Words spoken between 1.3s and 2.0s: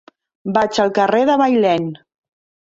de Bailèn.